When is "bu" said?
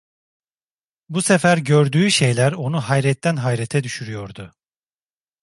1.09-1.21